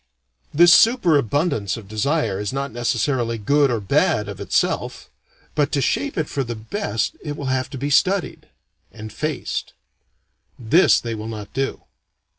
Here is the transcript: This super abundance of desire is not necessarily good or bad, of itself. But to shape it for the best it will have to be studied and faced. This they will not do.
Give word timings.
This 0.51 0.73
super 0.73 1.15
abundance 1.15 1.77
of 1.77 1.87
desire 1.87 2.39
is 2.39 2.51
not 2.51 2.71
necessarily 2.71 3.37
good 3.37 3.69
or 3.69 3.79
bad, 3.79 4.27
of 4.27 4.41
itself. 4.41 5.11
But 5.53 5.71
to 5.73 5.79
shape 5.79 6.17
it 6.17 6.27
for 6.27 6.43
the 6.43 6.55
best 6.55 7.15
it 7.23 7.37
will 7.37 7.45
have 7.53 7.69
to 7.69 7.77
be 7.77 7.91
studied 7.91 8.49
and 8.91 9.13
faced. 9.13 9.73
This 10.57 10.99
they 10.99 11.13
will 11.13 11.27
not 11.27 11.53
do. 11.53 11.83